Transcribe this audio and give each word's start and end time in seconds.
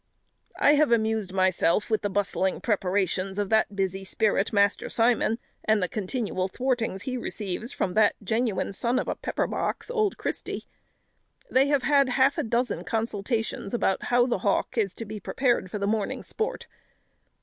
I 0.57 0.71
have 0.73 0.91
amused 0.91 1.31
myself 1.31 1.87
with 1.91 2.01
the 2.01 2.09
bustling 2.09 2.59
preparations 2.59 3.37
of 3.37 3.49
that 3.49 3.75
busy 3.75 4.03
spirit, 4.03 4.51
Master 4.51 4.89
Simon, 4.89 5.37
and 5.63 5.79
the 5.79 5.87
continual 5.87 6.47
thwartings 6.47 7.03
he 7.03 7.17
receives 7.17 7.71
from 7.71 7.93
that 7.93 8.15
genuine 8.23 8.73
son 8.73 8.97
of 8.97 9.07
a 9.07 9.13
pepper 9.13 9.45
box, 9.45 9.91
old 9.91 10.17
Christy. 10.17 10.65
They 11.51 11.67
have 11.67 11.83
had 11.83 12.09
half 12.09 12.39
a 12.39 12.43
dozen 12.43 12.83
consultations 12.83 13.75
about 13.75 14.05
how 14.05 14.25
the 14.25 14.39
hawk 14.39 14.75
is 14.75 14.95
to 14.95 15.05
be 15.05 15.19
prepared 15.19 15.69
for 15.69 15.77
the 15.77 15.85
morning's 15.85 16.25
sport. 16.29 16.65